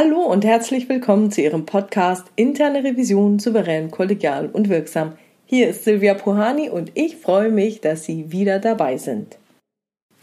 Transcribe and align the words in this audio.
Hallo 0.00 0.20
und 0.20 0.44
herzlich 0.44 0.88
willkommen 0.88 1.32
zu 1.32 1.42
Ihrem 1.42 1.66
Podcast 1.66 2.24
Interne 2.36 2.84
Revision 2.84 3.40
souverän, 3.40 3.90
kollegial 3.90 4.46
und 4.46 4.68
wirksam. 4.68 5.14
Hier 5.44 5.68
ist 5.68 5.82
Silvia 5.82 6.14
Puhani 6.14 6.70
und 6.70 6.92
ich 6.94 7.16
freue 7.16 7.50
mich, 7.50 7.80
dass 7.80 8.04
Sie 8.04 8.30
wieder 8.30 8.60
dabei 8.60 8.96
sind. 8.96 9.38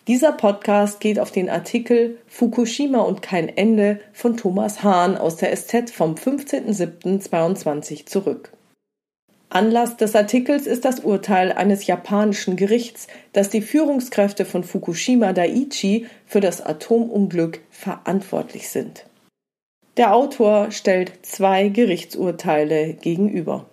Dieser 0.07 0.31
Podcast 0.31 1.01
geht 1.01 1.19
auf 1.19 1.31
den 1.31 1.49
Artikel 1.49 2.19
Fukushima 2.25 2.99
und 2.99 3.21
kein 3.21 3.49
Ende 3.49 3.99
von 4.13 4.37
Thomas 4.37 4.81
Hahn 4.81 5.17
aus 5.17 5.35
der 5.35 5.53
SZ 5.53 5.91
vom 5.91 6.15
15.07.22 6.15 8.05
zurück. 8.05 8.53
Anlass 9.49 9.97
des 9.97 10.15
Artikels 10.15 10.67
ist 10.67 10.85
das 10.85 11.01
Urteil 11.01 11.51
eines 11.51 11.85
japanischen 11.85 12.55
Gerichts, 12.55 13.07
das 13.33 13.49
die 13.49 13.61
Führungskräfte 13.61 14.45
von 14.45 14.63
Fukushima 14.63 15.33
Daiichi 15.33 16.05
für 16.25 16.39
das 16.39 16.65
Atomunglück 16.65 17.59
verantwortlich 17.71 18.69
sind. 18.69 19.03
Der 19.97 20.13
Autor 20.13 20.71
stellt 20.71 21.25
zwei 21.25 21.69
Gerichtsurteile 21.69 22.93
gegenüber. 22.93 23.65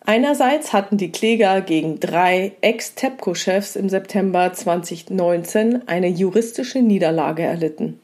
Einerseits 0.00 0.72
hatten 0.72 0.96
die 0.96 1.12
Kläger 1.12 1.60
gegen 1.60 2.00
drei 2.00 2.52
Ex-TEPCO-Chefs 2.60 3.76
im 3.76 3.88
September 3.88 4.52
2019 4.52 5.86
eine 5.86 6.08
juristische 6.08 6.80
Niederlage 6.80 7.42
erlitten. 7.42 8.00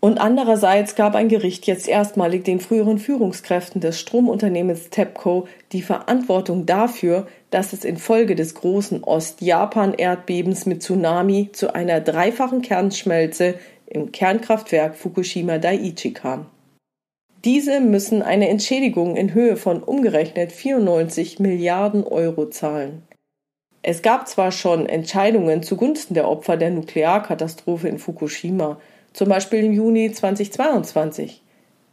Und 0.00 0.18
andererseits 0.18 0.94
gab 0.94 1.14
ein 1.14 1.28
Gericht 1.28 1.66
jetzt 1.66 1.88
erstmalig 1.88 2.44
den 2.44 2.58
früheren 2.58 2.98
Führungskräften 2.98 3.80
des 3.80 4.00
Stromunternehmens 4.00 4.90
TEPCO 4.90 5.46
die 5.72 5.82
Verantwortung 5.82 6.66
dafür, 6.66 7.26
dass 7.50 7.72
es 7.72 7.84
infolge 7.84 8.34
des 8.34 8.54
großen 8.54 9.04
Ost-Japan-Erdbebens 9.04 10.66
mit 10.66 10.82
Tsunami 10.82 11.50
zu 11.52 11.74
einer 11.74 12.00
dreifachen 12.00 12.62
Kernschmelze 12.62 13.54
im 13.86 14.10
Kernkraftwerk 14.10 14.96
Fukushima 14.96 15.58
Daiichi 15.58 16.12
kam. 16.12 16.46
Diese 17.44 17.80
müssen 17.80 18.22
eine 18.22 18.48
Entschädigung 18.48 19.16
in 19.16 19.34
Höhe 19.34 19.56
von 19.56 19.82
umgerechnet 19.82 20.52
94 20.52 21.40
Milliarden 21.40 22.04
Euro 22.04 22.48
zahlen. 22.48 23.02
Es 23.82 24.02
gab 24.02 24.28
zwar 24.28 24.52
schon 24.52 24.86
Entscheidungen 24.86 25.64
zugunsten 25.64 26.14
der 26.14 26.28
Opfer 26.28 26.56
der 26.56 26.70
Nuklearkatastrophe 26.70 27.88
in 27.88 27.98
Fukushima, 27.98 28.80
zum 29.12 29.28
Beispiel 29.28 29.64
im 29.64 29.72
Juni 29.72 30.12
2022. 30.12 31.42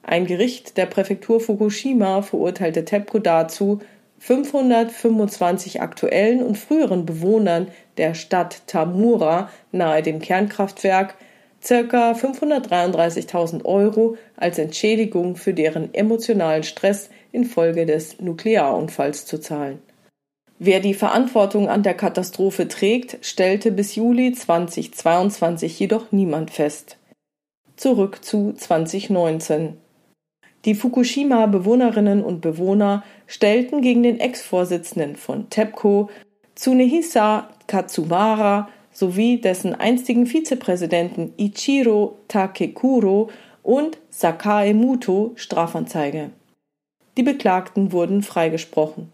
Ein 0.03 0.27
Gericht 0.27 0.77
der 0.77 0.85
Präfektur 0.85 1.39
Fukushima 1.39 2.21
verurteilte 2.21 2.85
TEPCO 2.85 3.17
dazu, 3.17 3.79
525 4.19 5.81
aktuellen 5.81 6.43
und 6.43 6.59
früheren 6.59 7.07
Bewohnern 7.07 7.69
der 7.97 8.13
Stadt 8.13 8.67
Tamura 8.67 9.49
nahe 9.71 10.03
dem 10.03 10.19
Kernkraftwerk 10.19 11.15
circa 11.63 12.13
533.000 12.13 13.65
Euro 13.65 14.17
als 14.37 14.57
Entschädigung 14.57 15.35
für 15.35 15.53
deren 15.53 15.93
emotionalen 15.93 16.63
Stress 16.63 17.09
infolge 17.31 17.85
des 17.85 18.19
Nuklearunfalls 18.19 19.25
zu 19.25 19.39
zahlen. 19.39 19.79
Wer 20.57 20.81
die 20.81 20.93
Verantwortung 20.93 21.69
an 21.69 21.83
der 21.83 21.93
Katastrophe 21.93 22.67
trägt, 22.67 23.25
stellte 23.25 23.71
bis 23.71 23.95
Juli 23.95 24.33
2022 24.33 25.79
jedoch 25.79 26.11
niemand 26.11 26.51
fest. 26.51 26.97
Zurück 27.77 28.25
zu 28.25 28.51
2019. 28.53 29.77
Die 30.65 30.75
Fukushima-Bewohnerinnen 30.75 32.21
und 32.21 32.41
Bewohner 32.41 33.05
stellten 33.27 33.81
gegen 33.81 34.03
den 34.03 34.19
Ex-Vorsitzenden 34.19 35.15
von 35.15 35.49
TEPCO, 35.49 36.09
Tsunehisa 36.55 37.47
Katsubara, 37.67 38.67
sowie 38.99 39.39
dessen 39.39 39.73
einstigen 39.73 40.25
Vizepräsidenten 40.25 41.33
Ichiro 41.37 42.17
Takekuro 42.27 43.29
und 43.63 43.97
Sakae 44.09 44.73
Muto 44.73 45.31
Strafanzeige. 45.35 46.31
Die 47.17 47.23
Beklagten 47.23 47.93
wurden 47.93 48.23
freigesprochen. 48.23 49.11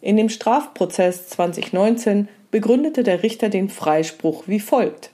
In 0.00 0.16
dem 0.16 0.28
Strafprozess 0.28 1.28
2019 1.28 2.28
begründete 2.50 3.04
der 3.04 3.22
Richter 3.22 3.48
den 3.48 3.68
Freispruch 3.68 4.44
wie 4.46 4.60
folgt. 4.60 5.10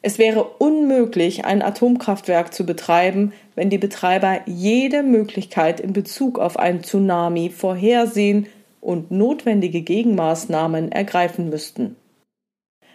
Es 0.00 0.18
wäre 0.18 0.44
unmöglich, 0.44 1.44
ein 1.44 1.62
Atomkraftwerk 1.62 2.52
zu 2.52 2.66
betreiben, 2.66 3.32
wenn 3.54 3.70
die 3.70 3.78
Betreiber 3.78 4.40
jede 4.46 5.02
Möglichkeit 5.02 5.80
in 5.80 5.92
Bezug 5.92 6.38
auf 6.38 6.58
einen 6.58 6.82
Tsunami 6.82 7.50
vorhersehen 7.50 8.46
und 8.80 9.10
notwendige 9.10 9.82
Gegenmaßnahmen 9.82 10.90
ergreifen 10.90 11.50
müssten. 11.50 11.96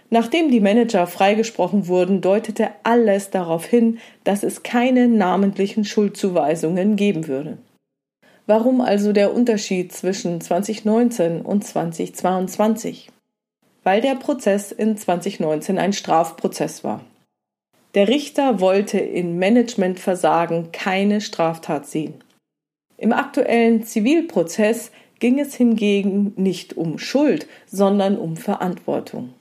Nachdem 0.09 0.50
die 0.50 0.62
Manager 0.62 1.06
freigesprochen 1.06 1.88
wurden, 1.88 2.22
deutete 2.22 2.69
alles 2.84 3.29
darauf 3.29 3.66
hin, 3.66 4.00
dass 4.23 4.44
es 4.44 4.63
keine 4.63 5.07
namentlichen 5.07 5.84
Schuldzuweisungen 5.84 6.95
geben 6.95 7.28
würde. 7.28 7.57
Warum 8.46 8.79
also 8.79 9.12
der 9.12 9.34
Unterschied 9.34 9.91
zwischen 9.91 10.40
2019 10.40 11.41
und 11.41 11.66
2022? 11.66 13.09
Weil 13.84 14.00
der 14.00 14.16
Prozess 14.16 14.72
in 14.72 14.96
2019 14.96 15.78
ein 15.78 15.91
Strafprozess 15.91 16.85
war. 16.85 17.03
Der 17.94 18.07
Richter 18.07 18.62
wollte 18.62 19.00
in 19.00 19.38
Managementversagen 19.40 20.72
keine 20.72 21.19
Straftat 21.19 21.88
sehen. 21.88 22.13
Im 22.97 23.12
aktuellen 23.12 23.84
Zivilprozess 23.84 24.91
ging 25.19 25.40
es 25.40 25.56
hingegen 25.56 26.34
nicht 26.38 26.78
um 26.78 27.00
Schuld, 27.00 27.47
sondern 27.66 28.17
um 28.17 28.38
Verantwortung. 28.38 29.34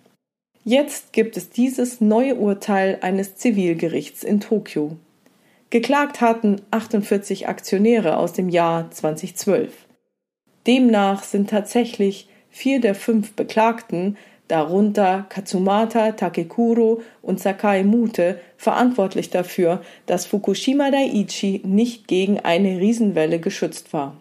Jetzt 0.68 1.12
gibt 1.12 1.36
es 1.36 1.48
dieses 1.48 2.00
neue 2.00 2.34
Urteil 2.34 2.98
eines 3.00 3.36
Zivilgerichts 3.36 4.24
in 4.24 4.40
Tokio. 4.40 4.96
Geklagt 5.70 6.20
hatten 6.20 6.60
48 6.72 7.46
Aktionäre 7.46 8.16
aus 8.16 8.32
dem 8.32 8.48
Jahr 8.48 8.90
2012. 8.90 9.72
Demnach 10.66 11.22
sind 11.22 11.50
tatsächlich 11.50 12.28
vier 12.50 12.80
der 12.80 12.96
fünf 12.96 13.34
Beklagten, 13.34 14.16
darunter 14.48 15.26
Katsumata 15.28 16.10
Takekuro 16.10 17.00
und 17.22 17.38
Sakai 17.38 17.84
Mute, 17.84 18.40
verantwortlich 18.56 19.30
dafür, 19.30 19.82
dass 20.06 20.26
Fukushima 20.26 20.90
Daiichi 20.90 21.62
nicht 21.64 22.08
gegen 22.08 22.40
eine 22.40 22.80
Riesenwelle 22.80 23.38
geschützt 23.38 23.92
war. 23.92 24.16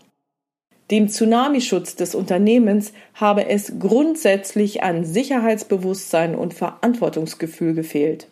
Dem 0.92 1.10
Tsunamischutz 1.10 1.96
des 1.96 2.14
Unternehmens 2.14 2.94
habe 3.16 3.48
es 3.48 3.80
grundsätzlich 3.80 4.84
an 4.84 5.04
Sicherheitsbewusstsein 5.04 6.36
und 6.36 6.54
Verantwortungsgefühl 6.54 7.74
gefehlt. 7.74 8.28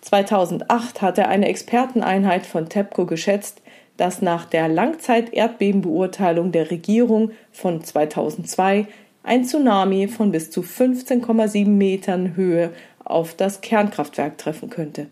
2008 0.00 1.00
hatte 1.00 1.28
eine 1.28 1.46
Experteneinheit 1.46 2.46
von 2.46 2.68
TEPCO 2.68 3.06
geschätzt, 3.06 3.62
dass 3.96 4.22
nach 4.22 4.46
der 4.46 4.66
Langzeit-Erdbebenbeurteilung 4.66 6.50
der 6.50 6.72
Regierung 6.72 7.30
von 7.52 7.84
2002 7.84 8.88
ein 9.22 9.44
Tsunami 9.44 10.08
von 10.08 10.32
bis 10.32 10.50
zu 10.50 10.62
15,7 10.62 11.68
Metern 11.68 12.34
Höhe 12.34 12.72
auf 13.04 13.34
das 13.34 13.60
Kernkraftwerk 13.60 14.38
treffen 14.38 14.68
könnte. 14.68 15.06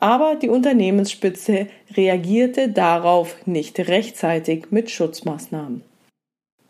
Aber 0.00 0.36
die 0.36 0.48
Unternehmensspitze 0.48 1.68
reagierte 1.96 2.68
darauf 2.68 3.46
nicht 3.46 3.78
rechtzeitig 3.78 4.66
mit 4.70 4.90
Schutzmaßnahmen. 4.90 5.82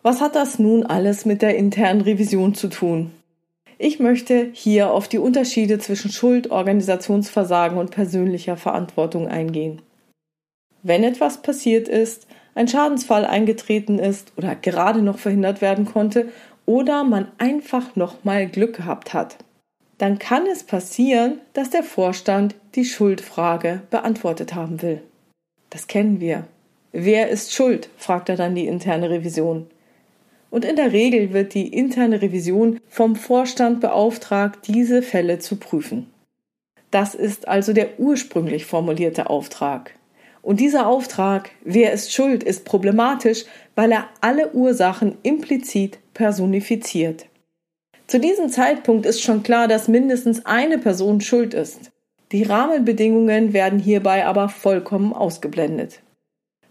Was 0.02 0.20
hat 0.20 0.34
das 0.36 0.58
nun 0.58 0.84
alles 0.84 1.24
mit 1.24 1.42
der 1.42 1.56
internen 1.56 2.02
Revision 2.02 2.54
zu 2.54 2.68
tun? 2.68 3.10
Ich 3.78 3.98
möchte 3.98 4.50
hier 4.52 4.92
auf 4.92 5.08
die 5.08 5.18
Unterschiede 5.18 5.78
zwischen 5.78 6.10
Schuld, 6.10 6.50
Organisationsversagen 6.50 7.78
und 7.78 7.90
persönlicher 7.90 8.56
Verantwortung 8.56 9.28
eingehen. 9.28 9.82
Wenn 10.82 11.02
etwas 11.02 11.42
passiert 11.42 11.88
ist, 11.88 12.26
ein 12.54 12.68
Schadensfall 12.68 13.24
eingetreten 13.24 13.98
ist 13.98 14.32
oder 14.36 14.54
gerade 14.54 15.02
noch 15.02 15.18
verhindert 15.18 15.60
werden 15.60 15.86
konnte 15.86 16.28
oder 16.66 17.04
man 17.04 17.28
einfach 17.38 17.96
noch 17.96 18.24
mal 18.24 18.46
Glück 18.46 18.76
gehabt 18.76 19.12
hat, 19.12 19.38
dann 19.98 20.18
kann 20.18 20.46
es 20.46 20.62
passieren, 20.62 21.40
dass 21.52 21.70
der 21.70 21.82
Vorstand 21.82 22.54
die 22.74 22.84
Schuldfrage 22.84 23.82
beantwortet 23.90 24.54
haben 24.54 24.82
will. 24.82 25.02
Das 25.70 25.86
kennen 25.86 26.20
wir. 26.20 26.46
Wer 26.92 27.28
ist 27.28 27.52
schuld? 27.52 27.88
fragt 27.96 28.28
er 28.28 28.36
dann 28.36 28.54
die 28.54 28.66
interne 28.66 29.10
Revision. 29.10 29.66
Und 30.50 30.64
in 30.64 30.76
der 30.76 30.92
Regel 30.92 31.32
wird 31.32 31.54
die 31.54 31.66
interne 31.66 32.22
Revision 32.22 32.78
vom 32.88 33.16
Vorstand 33.16 33.80
beauftragt, 33.80 34.68
diese 34.68 35.02
Fälle 35.02 35.40
zu 35.40 35.56
prüfen. 35.56 36.06
Das 36.92 37.16
ist 37.16 37.48
also 37.48 37.72
der 37.72 37.98
ursprünglich 37.98 38.66
formulierte 38.66 39.28
Auftrag. 39.28 39.96
Und 40.42 40.60
dieser 40.60 40.86
Auftrag, 40.86 41.50
wer 41.64 41.92
ist 41.92 42.12
schuld, 42.12 42.44
ist 42.44 42.64
problematisch, 42.64 43.46
weil 43.74 43.90
er 43.90 44.08
alle 44.20 44.52
Ursachen 44.52 45.16
implizit 45.24 45.98
personifiziert. 46.12 47.26
Zu 48.06 48.20
diesem 48.20 48.50
Zeitpunkt 48.50 49.06
ist 49.06 49.22
schon 49.22 49.42
klar, 49.42 49.66
dass 49.66 49.88
mindestens 49.88 50.44
eine 50.44 50.78
Person 50.78 51.20
schuld 51.20 51.54
ist. 51.54 51.90
Die 52.32 52.42
Rahmenbedingungen 52.42 53.52
werden 53.52 53.78
hierbei 53.78 54.26
aber 54.26 54.48
vollkommen 54.48 55.12
ausgeblendet. 55.12 56.00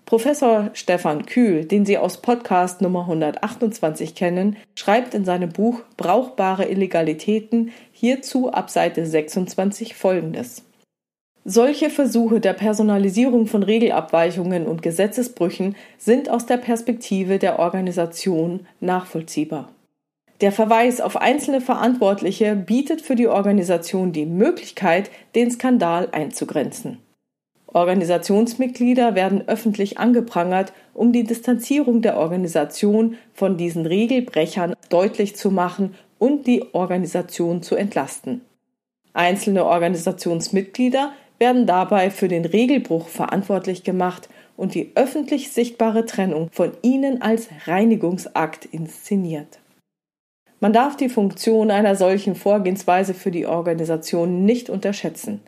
Professor 0.05 0.69
Stefan 0.73 1.25
Kühl, 1.25 1.65
den 1.65 1.85
Sie 1.85 1.97
aus 1.97 2.21
Podcast 2.21 2.81
Nummer 2.81 3.01
128 3.01 4.13
kennen, 4.13 4.57
schreibt 4.75 5.13
in 5.13 5.25
seinem 5.25 5.49
Buch 5.49 5.81
Brauchbare 5.97 6.65
Illegalitäten 6.65 7.71
hierzu 7.91 8.51
ab 8.51 8.69
Seite 8.69 9.05
26 9.05 9.95
folgendes. 9.95 10.63
Solche 11.45 11.89
Versuche 11.89 12.41
der 12.41 12.53
Personalisierung 12.53 13.47
von 13.47 13.63
Regelabweichungen 13.63 14.67
und 14.67 14.81
Gesetzesbrüchen 14.81 15.75
sind 15.97 16.29
aus 16.29 16.45
der 16.45 16.57
Perspektive 16.57 17.39
der 17.39 17.59
Organisation 17.59 18.67
nachvollziehbar. 18.81 19.69
Der 20.43 20.51
Verweis 20.51 20.99
auf 20.99 21.15
einzelne 21.15 21.61
Verantwortliche 21.61 22.57
bietet 22.57 23.01
für 23.01 23.15
die 23.15 23.29
Organisation 23.29 24.11
die 24.11 24.25
Möglichkeit, 24.25 25.09
den 25.35 25.49
Skandal 25.49 26.09
einzugrenzen. 26.11 26.97
Organisationsmitglieder 27.67 29.15
werden 29.15 29.47
öffentlich 29.47 29.99
angeprangert, 29.99 30.73
um 30.93 31.13
die 31.13 31.23
Distanzierung 31.23 32.01
der 32.01 32.17
Organisation 32.17 33.15
von 33.33 33.55
diesen 33.55 33.85
Regelbrechern 33.85 34.75
deutlich 34.89 35.37
zu 35.37 35.49
machen 35.49 35.95
und 36.19 36.45
die 36.45 36.73
Organisation 36.73 37.63
zu 37.63 37.77
entlasten. 37.77 38.41
Einzelne 39.13 39.63
Organisationsmitglieder 39.63 41.13
werden 41.39 41.67
dabei 41.67 42.09
für 42.11 42.27
den 42.27 42.43
Regelbruch 42.43 43.07
verantwortlich 43.07 43.85
gemacht 43.85 44.27
und 44.57 44.75
die 44.75 44.91
öffentlich 44.95 45.53
sichtbare 45.53 46.05
Trennung 46.05 46.49
von 46.51 46.73
ihnen 46.81 47.21
als 47.21 47.47
Reinigungsakt 47.65 48.65
inszeniert. 48.65 49.62
Man 50.63 50.71
darf 50.71 50.95
die 50.95 51.09
Funktion 51.09 51.71
einer 51.71 51.97
solchen 51.97 52.35
Vorgehensweise 52.35 53.13
für 53.13 53.31
die 53.31 53.45
Organisation 53.45 54.45
nicht 54.45 54.69
unterschätzen. 54.69 55.41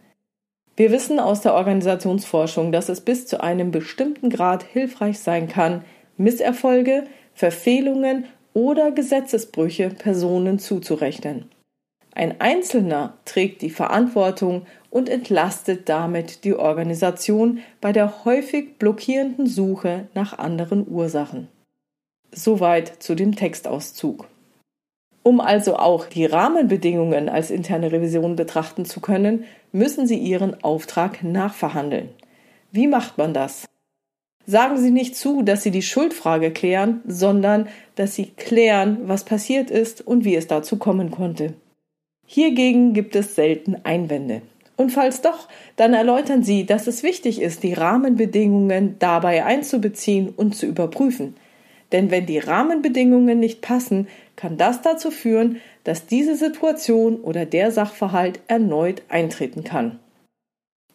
Wir 0.75 0.91
wissen 0.91 1.21
aus 1.21 1.39
der 1.39 1.53
Organisationsforschung, 1.53 2.73
dass 2.73 2.89
es 2.89 2.99
bis 2.99 3.25
zu 3.25 3.41
einem 3.41 3.71
bestimmten 3.71 4.29
Grad 4.29 4.63
hilfreich 4.63 5.19
sein 5.19 5.47
kann, 5.47 5.85
Misserfolge, 6.17 7.05
Verfehlungen 7.33 8.25
oder 8.53 8.91
Gesetzesbrüche 8.91 9.87
Personen 9.87 10.59
zuzurechnen. 10.59 11.49
Ein 12.13 12.41
Einzelner 12.41 13.13
trägt 13.23 13.61
die 13.61 13.69
Verantwortung 13.69 14.65
und 14.89 15.07
entlastet 15.07 15.87
damit 15.87 16.43
die 16.43 16.55
Organisation 16.55 17.59
bei 17.79 17.93
der 17.93 18.25
häufig 18.25 18.79
blockierenden 18.79 19.47
Suche 19.47 20.09
nach 20.13 20.37
anderen 20.37 20.85
Ursachen. 20.85 21.47
Soweit 22.33 23.01
zu 23.01 23.15
dem 23.15 23.33
Textauszug. 23.37 24.27
Um 25.27 25.41
also 25.41 25.77
auch 25.77 26.05
die 26.05 26.27
Rahmenbedingungen 26.27 27.29
als 27.29 27.49
interne 27.49 27.91
Revision 27.91 28.35
betrachten 28.35 28.85
zu 28.85 28.99
können, 28.99 29.45
müssen 29.71 30.05
Sie 30.05 30.19
Ihren 30.19 30.63
Auftrag 30.63 31.23
nachverhandeln. 31.23 32.09
Wie 32.71 32.85
macht 32.85 33.17
man 33.17 33.33
das? 33.33 33.65
Sagen 34.45 34.77
Sie 34.77 34.91
nicht 34.91 35.15
zu, 35.15 35.41
dass 35.41 35.63
Sie 35.63 35.71
die 35.71 35.81
Schuldfrage 35.81 36.51
klären, 36.51 37.01
sondern 37.07 37.67
dass 37.95 38.13
Sie 38.13 38.27
klären, 38.27 38.99
was 39.05 39.23
passiert 39.23 39.71
ist 39.71 40.05
und 40.05 40.25
wie 40.25 40.35
es 40.35 40.45
dazu 40.45 40.77
kommen 40.77 41.09
konnte. 41.09 41.55
Hiergegen 42.27 42.93
gibt 42.93 43.15
es 43.15 43.33
selten 43.33 43.77
Einwände. 43.83 44.43
Und 44.77 44.91
falls 44.91 45.21
doch, 45.21 45.47
dann 45.75 45.95
erläutern 45.95 46.43
Sie, 46.43 46.67
dass 46.67 46.85
es 46.85 47.01
wichtig 47.01 47.41
ist, 47.41 47.63
die 47.63 47.73
Rahmenbedingungen 47.73 48.97
dabei 48.99 49.43
einzubeziehen 49.43 50.29
und 50.29 50.55
zu 50.55 50.67
überprüfen. 50.67 51.35
Denn 51.91 52.11
wenn 52.11 52.25
die 52.25 52.39
Rahmenbedingungen 52.39 53.39
nicht 53.39 53.61
passen, 53.61 54.07
kann 54.35 54.57
das 54.57 54.81
dazu 54.81 55.11
führen, 55.11 55.61
dass 55.83 56.07
diese 56.07 56.35
Situation 56.35 57.21
oder 57.21 57.45
der 57.45 57.71
Sachverhalt 57.71 58.39
erneut 58.47 59.03
eintreten 59.09 59.63
kann. 59.63 59.99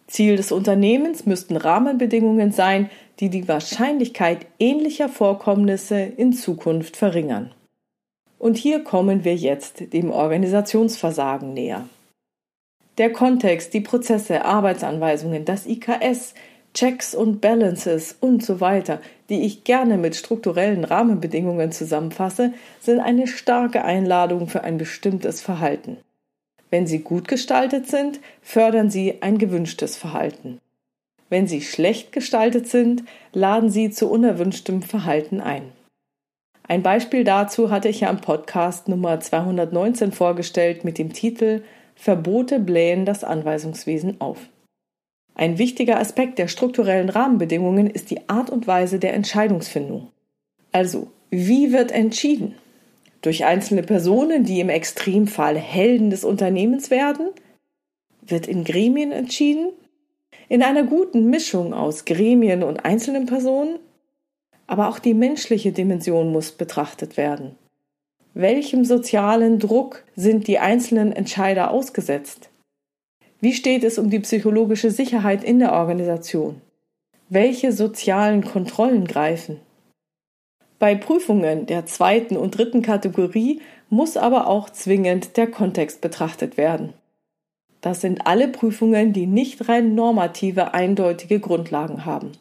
Ziel 0.07 0.37
des 0.37 0.51
Unternehmens 0.51 1.25
müssten 1.25 1.57
Rahmenbedingungen 1.57 2.53
sein, 2.53 2.91
die 3.21 3.29
die 3.29 3.47
Wahrscheinlichkeit 3.47 4.47
ähnlicher 4.59 5.09
Vorkommnisse 5.09 6.01
in 6.01 6.33
Zukunft 6.33 6.97
verringern. 6.97 7.53
Und 8.39 8.57
hier 8.57 8.83
kommen 8.83 9.25
wir 9.25 9.37
jetzt 9.37 9.93
dem 9.93 10.11
Organisationsversagen 10.11 11.55
näher. 11.55 11.87
Der 12.99 13.13
Kontext, 13.13 13.73
die 13.73 13.81
Prozesse, 13.81 14.45
Arbeitsanweisungen, 14.45 15.45
das 15.45 15.67
IKS, 15.67 16.35
Checks 16.75 17.15
und 17.15 17.41
Balances 17.41 18.17
und 18.21 18.45
so 18.45 18.61
weiter, 18.61 19.01
die 19.29 19.43
ich 19.43 19.65
gerne 19.65 19.99
mit 19.99 20.15
strukturellen 20.15 20.85
Rahmenbedingungen 20.85 21.73
zusammenfasse, 21.73 22.53
sind 22.81 23.01
eine 23.01 23.27
starke 23.27 23.85
Einladung 23.85 24.47
für 24.47 24.63
ein 24.63 24.79
bestimmtes 24.79 25.41
Verhalten. 25.41 25.99
Wenn 26.71 26.87
sie 26.87 27.01
gut 27.01 27.27
gestaltet 27.27 27.89
sind, 27.89 28.21
fördern 28.43 28.91
sie 28.91 29.23
ein 29.23 29.39
gewünschtes 29.39 29.97
Verhalten. 29.97 30.61
Wenn 31.29 31.47
sie 31.47 31.63
schlecht 31.63 32.13
gestaltet 32.13 32.69
sind, 32.69 33.05
laden 33.33 33.71
sie 33.71 33.91
zu 33.91 34.11
unerwünschtem 34.11 34.83
Verhalten 34.83 35.41
ein. 35.41 35.73
Ein 36.67 36.83
Beispiel 36.83 37.25
dazu 37.25 37.71
hatte 37.71 37.89
ich 37.89 38.01
ja 38.01 38.11
im 38.11 38.21
Podcast 38.21 38.87
Nummer 38.87 39.19
219 39.19 40.13
vorgestellt 40.13 40.85
mit 40.85 40.99
dem 40.99 41.13
Titel 41.13 41.63
Verbote 41.97 42.61
blähen 42.61 43.05
das 43.05 43.25
Anweisungswesen 43.25 44.21
auf. 44.21 44.39
Ein 45.41 45.57
wichtiger 45.57 45.99
Aspekt 45.99 46.39
der 46.39 46.49
strukturellen 46.49 47.09
Rahmenbedingungen 47.09 47.89
ist 47.89 48.11
die 48.11 48.29
Art 48.29 48.51
und 48.51 48.67
Weise 48.67 48.99
der 48.99 49.15
Entscheidungsfindung. 49.15 50.09
Also, 50.71 51.07
wie 51.31 51.73
wird 51.73 51.93
entschieden? 51.93 52.57
Durch 53.23 53.47
einzelne 53.47 53.83
Personen, 53.83 54.45
die 54.45 54.61
im 54.61 54.69
Extremfall 54.69 55.57
Helden 55.57 56.11
des 56.11 56.25
Unternehmens 56.25 56.91
werden? 56.91 57.31
Wird 58.21 58.49
in 58.49 58.65
Gremien 58.65 59.13
entschieden? 59.13 59.71
In 60.51 60.63
einer 60.63 60.83
guten 60.83 61.31
Mischung 61.31 61.73
aus 61.73 62.05
Gremien 62.05 62.63
und 62.63 62.85
einzelnen 62.85 63.25
Personen? 63.25 63.79
Aber 64.67 64.91
auch 64.91 64.99
die 64.99 65.15
menschliche 65.15 65.73
Dimension 65.73 66.33
muss 66.33 66.53
betrachtet 66.53 67.17
werden. 67.17 67.55
Welchem 68.35 68.85
sozialen 68.85 69.59
Druck 69.59 70.05
sind 70.15 70.49
die 70.49 70.59
einzelnen 70.59 71.13
Entscheider 71.13 71.71
ausgesetzt? 71.71 72.51
Wie 73.41 73.55
steht 73.55 73.85
es 73.85 73.99
um 73.99 74.11
die 74.11 74.21
psychologische 74.21 74.91
Sicherheit 74.91 75.43
in 75.43 75.59
der 75.59 75.73
Organisation? 75.73 76.61
Welche 77.29 77.73
sozialen 77.73 78.45
Kontrollen 78.45 79.07
greifen? 79.07 79.61
Bei 80.79 80.95
Prüfungen 80.95 81.67
der 81.67 81.87
zweiten 81.87 82.37
und 82.37 82.57
dritten 82.57 82.83
Kategorie 82.83 83.61
muss 83.89 84.17
aber 84.17 84.47
auch 84.47 84.71
zwingend 84.71 85.37
der 85.37 85.47
Kontext 85.47 86.01
betrachtet 86.01 86.57
werden. 86.57 86.93
Das 87.81 88.01
sind 88.01 88.27
alle 88.27 88.49
Prüfungen, 88.49 89.13
die 89.13 89.27
nicht 89.27 89.69
rein 89.69 89.95
normative, 89.95 90.75
eindeutige 90.75 91.41
Grundlagen 91.41 92.05
haben. 92.05 92.33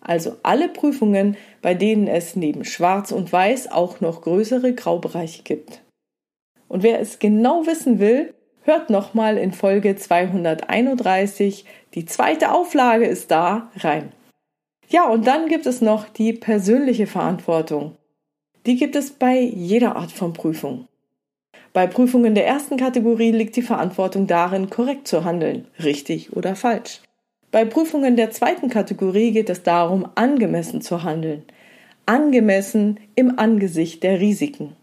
Also 0.00 0.36
alle 0.42 0.68
Prüfungen, 0.68 1.36
bei 1.62 1.74
denen 1.74 2.08
es 2.08 2.36
neben 2.36 2.64
Schwarz 2.64 3.12
und 3.12 3.32
Weiß 3.32 3.70
auch 3.70 4.00
noch 4.00 4.22
größere 4.22 4.74
Graubereiche 4.74 5.42
gibt. 5.42 5.82
Und 6.68 6.82
wer 6.82 7.00
es 7.00 7.18
genau 7.18 7.66
wissen 7.66 7.98
will, 7.98 8.34
Hört 8.64 8.90
nochmal 8.90 9.38
in 9.38 9.52
Folge 9.52 9.96
231, 9.96 11.64
die 11.94 12.06
zweite 12.06 12.52
Auflage 12.52 13.06
ist 13.06 13.32
da, 13.32 13.70
rein. 13.76 14.12
Ja, 14.88 15.08
und 15.08 15.26
dann 15.26 15.48
gibt 15.48 15.66
es 15.66 15.80
noch 15.80 16.08
die 16.08 16.32
persönliche 16.32 17.08
Verantwortung. 17.08 17.96
Die 18.66 18.76
gibt 18.76 18.94
es 18.94 19.10
bei 19.10 19.40
jeder 19.40 19.96
Art 19.96 20.12
von 20.12 20.32
Prüfung. 20.32 20.86
Bei 21.72 21.88
Prüfungen 21.88 22.34
der 22.36 22.46
ersten 22.46 22.76
Kategorie 22.76 23.32
liegt 23.32 23.56
die 23.56 23.62
Verantwortung 23.62 24.28
darin, 24.28 24.70
korrekt 24.70 25.08
zu 25.08 25.24
handeln, 25.24 25.66
richtig 25.82 26.36
oder 26.36 26.54
falsch. 26.54 27.00
Bei 27.50 27.64
Prüfungen 27.64 28.16
der 28.16 28.30
zweiten 28.30 28.68
Kategorie 28.68 29.32
geht 29.32 29.50
es 29.50 29.62
darum, 29.62 30.08
angemessen 30.14 30.82
zu 30.82 31.02
handeln, 31.02 31.42
angemessen 32.06 33.00
im 33.16 33.38
Angesicht 33.38 34.02
der 34.02 34.20
Risiken. 34.20 34.76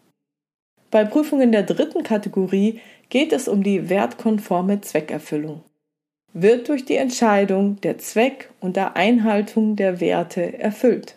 Bei 0.92 1.06
Prüfungen 1.06 1.52
der 1.52 1.64
dritten 1.64 2.04
Kategorie 2.04 2.80
geht 3.10 3.32
es 3.34 3.48
um 3.48 3.64
die 3.64 3.90
wertkonforme 3.90 4.82
Zweckerfüllung. 4.82 5.62
Wird 6.34 6.70
durch 6.70 6.86
die 6.86 6.96
Entscheidung 6.96 7.80
der 7.82 7.98
Zweck 7.98 8.50
und 8.60 8.76
der 8.76 8.96
Einhaltung 8.96 9.76
der 9.76 10.00
Werte 10.00 10.60
erfüllt. 10.60 11.16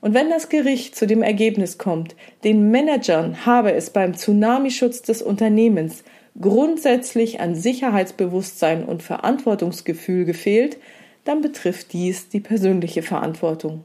Und 0.00 0.14
wenn 0.14 0.30
das 0.30 0.48
Gericht 0.48 0.96
zu 0.96 1.06
dem 1.06 1.22
Ergebnis 1.22 1.78
kommt, 1.78 2.16
den 2.42 2.70
Managern 2.70 3.44
habe 3.44 3.72
es 3.72 3.90
beim 3.90 4.14
Tsunamischutz 4.14 5.02
des 5.02 5.20
Unternehmens 5.20 6.04
grundsätzlich 6.40 7.40
an 7.40 7.54
Sicherheitsbewusstsein 7.54 8.84
und 8.84 9.02
Verantwortungsgefühl 9.02 10.24
gefehlt, 10.24 10.78
dann 11.24 11.42
betrifft 11.42 11.92
dies 11.92 12.28
die 12.28 12.40
persönliche 12.40 13.02
Verantwortung. 13.02 13.84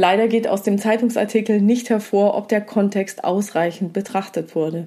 Leider 0.00 0.28
geht 0.28 0.46
aus 0.46 0.62
dem 0.62 0.78
Zeitungsartikel 0.78 1.60
nicht 1.60 1.90
hervor, 1.90 2.36
ob 2.36 2.46
der 2.46 2.60
Kontext 2.60 3.24
ausreichend 3.24 3.92
betrachtet 3.92 4.54
wurde. 4.54 4.86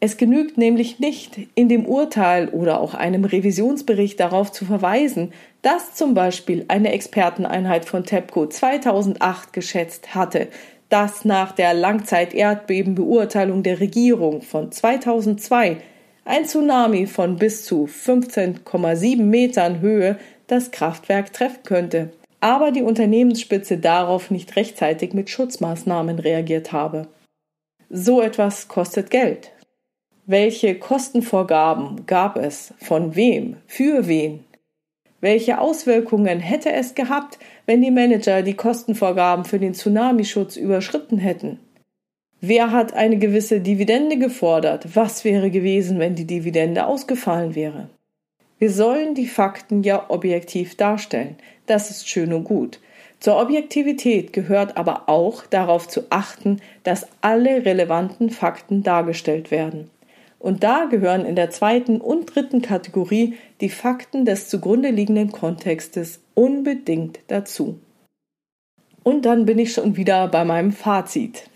Es 0.00 0.16
genügt 0.16 0.58
nämlich 0.58 0.98
nicht, 0.98 1.38
in 1.54 1.68
dem 1.68 1.86
Urteil 1.86 2.48
oder 2.48 2.80
auch 2.80 2.94
einem 2.94 3.24
Revisionsbericht 3.24 4.18
darauf 4.18 4.50
zu 4.50 4.64
verweisen, 4.64 5.32
dass 5.62 5.94
zum 5.94 6.14
Beispiel 6.14 6.64
eine 6.66 6.92
Experteneinheit 6.92 7.84
von 7.84 8.02
TEPCO 8.02 8.48
2008 8.48 9.52
geschätzt 9.52 10.16
hatte, 10.16 10.48
dass 10.88 11.24
nach 11.24 11.52
der 11.52 11.72
Langzeit-Erdbebenbeurteilung 11.72 13.62
der 13.62 13.78
Regierung 13.78 14.42
von 14.42 14.72
2002 14.72 15.76
ein 16.24 16.44
Tsunami 16.44 17.06
von 17.06 17.36
bis 17.36 17.64
zu 17.64 17.84
15,7 17.84 19.22
Metern 19.22 19.80
Höhe 19.80 20.18
das 20.48 20.72
Kraftwerk 20.72 21.32
treffen 21.32 21.62
könnte, 21.62 22.10
aber 22.44 22.72
die 22.72 22.82
Unternehmensspitze 22.82 23.78
darauf 23.78 24.30
nicht 24.30 24.54
rechtzeitig 24.54 25.14
mit 25.14 25.30
Schutzmaßnahmen 25.30 26.18
reagiert 26.18 26.72
habe. 26.72 27.08
So 27.88 28.20
etwas 28.20 28.68
kostet 28.68 29.08
Geld. 29.08 29.50
Welche 30.26 30.74
Kostenvorgaben 30.74 32.04
gab 32.04 32.36
es? 32.36 32.74
Von 32.76 33.16
wem? 33.16 33.56
Für 33.66 34.08
wen? 34.08 34.44
Welche 35.22 35.58
Auswirkungen 35.58 36.38
hätte 36.38 36.70
es 36.70 36.94
gehabt, 36.94 37.38
wenn 37.64 37.80
die 37.80 37.90
Manager 37.90 38.42
die 38.42 38.52
Kostenvorgaben 38.52 39.46
für 39.46 39.58
den 39.58 39.72
Tsunamischutz 39.72 40.56
überschritten 40.56 41.16
hätten? 41.16 41.60
Wer 42.42 42.72
hat 42.72 42.92
eine 42.92 43.16
gewisse 43.16 43.62
Dividende 43.62 44.18
gefordert? 44.18 44.94
Was 44.94 45.24
wäre 45.24 45.50
gewesen, 45.50 45.98
wenn 45.98 46.14
die 46.14 46.26
Dividende 46.26 46.84
ausgefallen 46.84 47.54
wäre? 47.54 47.88
Wir 48.58 48.70
sollen 48.70 49.14
die 49.14 49.26
Fakten 49.26 49.82
ja 49.82 50.08
objektiv 50.08 50.76
darstellen. 50.76 51.36
Das 51.66 51.90
ist 51.90 52.08
schön 52.08 52.32
und 52.32 52.44
gut. 52.44 52.80
Zur 53.20 53.40
Objektivität 53.40 54.32
gehört 54.32 54.76
aber 54.76 55.08
auch 55.08 55.46
darauf 55.46 55.88
zu 55.88 56.02
achten, 56.10 56.60
dass 56.82 57.06
alle 57.20 57.64
relevanten 57.64 58.30
Fakten 58.30 58.82
dargestellt 58.82 59.50
werden. 59.50 59.90
Und 60.38 60.62
da 60.62 60.84
gehören 60.84 61.24
in 61.24 61.36
der 61.36 61.48
zweiten 61.48 62.02
und 62.02 62.34
dritten 62.34 62.60
Kategorie 62.60 63.34
die 63.62 63.70
Fakten 63.70 64.26
des 64.26 64.50
zugrunde 64.50 64.90
liegenden 64.90 65.32
Kontextes 65.32 66.20
unbedingt 66.34 67.20
dazu. 67.28 67.78
Und 69.02 69.24
dann 69.24 69.46
bin 69.46 69.58
ich 69.58 69.72
schon 69.72 69.96
wieder 69.96 70.28
bei 70.28 70.44
meinem 70.44 70.72
Fazit. 70.72 71.48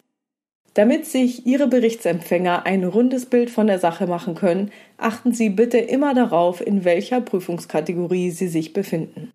Damit 0.74 1.06
sich 1.06 1.46
Ihre 1.46 1.66
Berichtsempfänger 1.66 2.64
ein 2.66 2.84
rundes 2.84 3.26
Bild 3.26 3.50
von 3.50 3.66
der 3.66 3.78
Sache 3.78 4.06
machen 4.06 4.34
können, 4.34 4.70
achten 4.96 5.32
Sie 5.32 5.48
bitte 5.48 5.78
immer 5.78 6.14
darauf, 6.14 6.64
in 6.64 6.84
welcher 6.84 7.20
Prüfungskategorie 7.20 8.30
Sie 8.30 8.48
sich 8.48 8.72
befinden. 8.72 9.32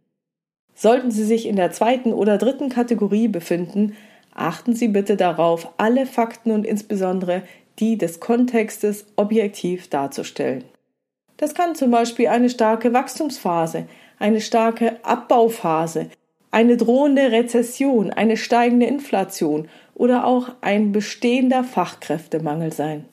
Sollten 0.75 1.11
Sie 1.11 1.25
sich 1.25 1.45
in 1.47 1.55
der 1.55 1.71
zweiten 1.71 2.13
oder 2.13 2.37
dritten 2.37 2.69
Kategorie 2.69 3.27
befinden, 3.27 3.95
achten 4.33 4.73
Sie 4.73 4.87
bitte 4.87 5.17
darauf, 5.17 5.73
alle 5.77 6.05
Fakten 6.05 6.51
und 6.51 6.65
insbesondere 6.65 7.43
die 7.79 7.97
des 7.97 8.19
Kontextes 8.19 9.05
objektiv 9.15 9.89
darzustellen. 9.89 10.63
Das 11.37 11.53
kann 11.53 11.75
zum 11.75 11.91
Beispiel 11.91 12.27
eine 12.27 12.49
starke 12.49 12.93
Wachstumsphase, 12.93 13.87
eine 14.19 14.41
starke 14.41 15.03
Abbauphase, 15.03 16.09
eine 16.53 16.77
drohende 16.77 17.31
Rezession, 17.31 18.11
eine 18.11 18.37
steigende 18.37 18.85
Inflation 18.85 19.67
oder 19.95 20.25
auch 20.25 20.49
ein 20.61 20.91
bestehender 20.91 21.63
Fachkräftemangel 21.63 22.71
sein. 22.71 23.05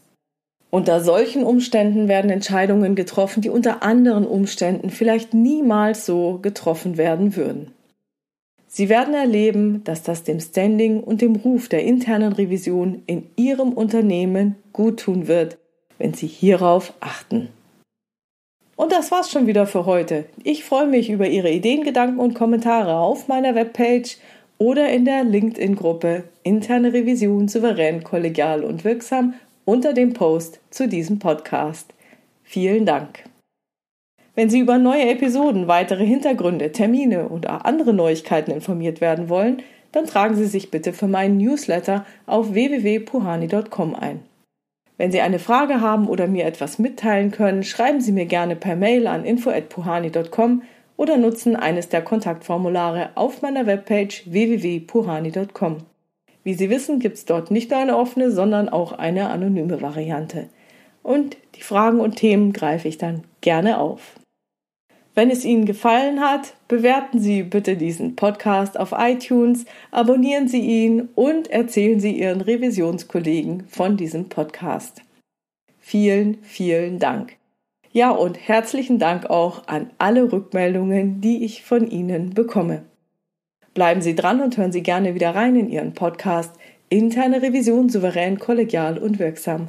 Unter 0.68 1.00
solchen 1.00 1.42
Umständen 1.42 2.06
werden 2.06 2.30
Entscheidungen 2.30 2.94
getroffen, 2.94 3.40
die 3.40 3.48
unter 3.48 3.82
anderen 3.82 4.26
Umständen 4.26 4.90
vielleicht 4.90 5.34
niemals 5.34 6.06
so 6.06 6.38
getroffen 6.40 6.96
werden 6.96 7.34
würden. 7.34 7.72
Sie 8.68 8.88
werden 8.88 9.14
erleben, 9.14 9.82
dass 9.84 10.02
das 10.04 10.22
dem 10.22 10.38
Standing 10.38 11.00
und 11.00 11.22
dem 11.22 11.34
Ruf 11.34 11.68
der 11.68 11.82
internen 11.82 12.32
Revision 12.34 13.02
in 13.06 13.24
Ihrem 13.36 13.72
Unternehmen 13.72 14.56
guttun 14.72 15.26
wird, 15.26 15.58
wenn 15.98 16.14
Sie 16.14 16.28
hierauf 16.28 16.92
achten. 17.00 17.48
Und 18.80 18.92
das 18.92 19.10
war's 19.10 19.30
schon 19.30 19.46
wieder 19.46 19.66
für 19.66 19.84
heute. 19.84 20.24
Ich 20.42 20.64
freue 20.64 20.86
mich 20.86 21.10
über 21.10 21.28
Ihre 21.28 21.50
Ideen, 21.50 21.84
Gedanken 21.84 22.18
und 22.18 22.32
Kommentare 22.32 22.96
auf 22.96 23.28
meiner 23.28 23.54
Webpage 23.54 24.16
oder 24.56 24.88
in 24.88 25.04
der 25.04 25.22
LinkedIn-Gruppe 25.22 26.24
Interne 26.44 26.94
Revision 26.94 27.46
souverän, 27.46 28.02
kollegial 28.02 28.64
und 28.64 28.82
wirksam 28.82 29.34
unter 29.66 29.92
dem 29.92 30.14
Post 30.14 30.60
zu 30.70 30.88
diesem 30.88 31.18
Podcast. 31.18 31.92
Vielen 32.42 32.86
Dank. 32.86 33.24
Wenn 34.34 34.48
Sie 34.48 34.60
über 34.60 34.78
neue 34.78 35.10
Episoden, 35.10 35.68
weitere 35.68 36.06
Hintergründe, 36.06 36.72
Termine 36.72 37.28
oder 37.28 37.66
andere 37.66 37.92
Neuigkeiten 37.92 38.50
informiert 38.50 39.02
werden 39.02 39.28
wollen, 39.28 39.62
dann 39.92 40.06
tragen 40.06 40.36
Sie 40.36 40.46
sich 40.46 40.70
bitte 40.70 40.94
für 40.94 41.06
meinen 41.06 41.36
Newsletter 41.36 42.06
auf 42.24 42.54
www.puhani.com 42.54 43.94
ein. 43.94 44.29
Wenn 45.00 45.12
Sie 45.12 45.22
eine 45.22 45.38
Frage 45.38 45.80
haben 45.80 46.08
oder 46.08 46.26
mir 46.26 46.44
etwas 46.44 46.78
mitteilen 46.78 47.30
können, 47.30 47.62
schreiben 47.62 48.02
Sie 48.02 48.12
mir 48.12 48.26
gerne 48.26 48.54
per 48.54 48.76
Mail 48.76 49.06
an 49.06 49.24
info@puhani.com 49.24 50.62
oder 50.98 51.16
nutzen 51.16 51.56
eines 51.56 51.88
der 51.88 52.02
Kontaktformulare 52.02 53.08
auf 53.14 53.40
meiner 53.40 53.64
Webpage 53.64 54.30
www.puhani.com. 54.30 55.78
Wie 56.44 56.52
Sie 56.52 56.68
wissen, 56.68 56.98
gibt 56.98 57.16
es 57.16 57.24
dort 57.24 57.50
nicht 57.50 57.70
nur 57.70 57.80
eine 57.80 57.96
offene, 57.96 58.30
sondern 58.30 58.68
auch 58.68 58.92
eine 58.92 59.30
anonyme 59.30 59.80
Variante. 59.80 60.50
Und 61.02 61.38
die 61.54 61.62
Fragen 61.62 61.98
und 62.00 62.16
Themen 62.16 62.52
greife 62.52 62.86
ich 62.86 62.98
dann 62.98 63.22
gerne 63.40 63.78
auf. 63.78 64.19
Wenn 65.14 65.30
es 65.30 65.44
Ihnen 65.44 65.64
gefallen 65.64 66.20
hat, 66.20 66.54
bewerten 66.68 67.18
Sie 67.18 67.42
bitte 67.42 67.76
diesen 67.76 68.14
Podcast 68.14 68.78
auf 68.78 68.94
iTunes, 68.96 69.64
abonnieren 69.90 70.46
Sie 70.46 70.60
ihn 70.60 71.08
und 71.14 71.50
erzählen 71.50 71.98
Sie 71.98 72.12
Ihren 72.12 72.40
Revisionskollegen 72.40 73.64
von 73.68 73.96
diesem 73.96 74.28
Podcast. 74.28 75.02
Vielen, 75.80 76.38
vielen 76.42 77.00
Dank. 77.00 77.36
Ja, 77.92 78.10
und 78.10 78.38
herzlichen 78.38 79.00
Dank 79.00 79.26
auch 79.26 79.66
an 79.66 79.90
alle 79.98 80.30
Rückmeldungen, 80.30 81.20
die 81.20 81.44
ich 81.44 81.64
von 81.64 81.90
Ihnen 81.90 82.30
bekomme. 82.30 82.84
Bleiben 83.74 84.02
Sie 84.02 84.14
dran 84.14 84.40
und 84.40 84.56
hören 84.56 84.70
Sie 84.70 84.82
gerne 84.82 85.16
wieder 85.16 85.34
rein 85.34 85.56
in 85.56 85.68
Ihren 85.68 85.94
Podcast 85.94 86.54
Interne 86.88 87.42
Revision 87.42 87.88
souverän, 87.88 88.38
kollegial 88.38 88.98
und 88.98 89.18
wirksam. 89.18 89.68